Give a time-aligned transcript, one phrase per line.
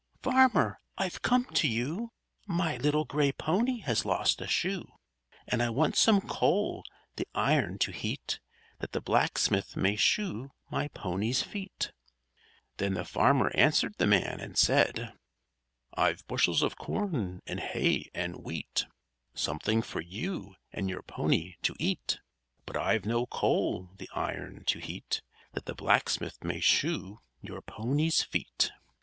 [0.23, 0.79] Farmer!
[0.97, 2.09] I've come to you;
[2.47, 4.93] My little gray pony has lost a shoe!
[5.47, 6.83] And I want some coal
[7.17, 8.39] the iron to heat,
[8.79, 11.91] That the blacksmith may shoe my pony's feet_."
[12.77, 15.13] Then the farmer answered the man and said:
[15.95, 18.87] "_I've bushels of corn and hay and wheat
[19.35, 22.19] Something for you and your pony to eat;
[22.65, 25.21] But I've no coal the iron to heat,
[25.53, 28.71] That the blacksmith may shoe your pony's feet_."